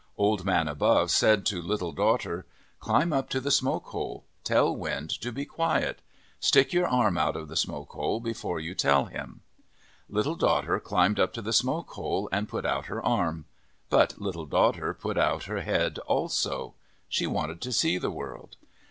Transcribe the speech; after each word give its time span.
Old 0.17 0.43
Man 0.43 0.67
Above 0.67 1.11
said 1.11 1.45
to 1.45 1.61
Little 1.61 1.91
Daughter:" 1.91 2.47
Climb 2.79 3.13
up 3.13 3.29
to 3.29 3.39
the 3.39 3.51
smoke 3.51 3.85
hole. 3.89 4.25
Tell 4.43 4.75
Wind 4.75 5.11
to 5.21 5.31
be 5.31 5.45
quiet. 5.45 6.01
Stick 6.39 6.73
your 6.73 6.87
arm 6.87 7.19
out 7.19 7.35
of 7.35 7.49
the 7.49 7.55
smoke 7.55 7.91
hole 7.91 8.19
before 8.19 8.59
you 8.59 8.73
tell 8.73 9.05
him." 9.05 9.41
Little 10.09 10.33
Daughter 10.33 10.79
climbed 10.79 11.19
up 11.19 11.33
to 11.33 11.41
the 11.43 11.53
smoke 11.53 11.91
hole 11.91 12.27
and 12.31 12.49
put 12.49 12.65
out 12.65 12.87
her 12.87 13.05
arm. 13.05 13.45
But 13.91 14.19
Little 14.19 14.47
Daughter 14.47 14.95
put 14.95 15.19
out 15.19 15.43
her 15.43 15.61
head 15.61 15.99
also. 16.07 16.73
She 17.07 17.27
wanted 17.27 17.61
to 17.61 17.71
see 17.71 17.99
the 17.99 18.09
world. 18.09 18.55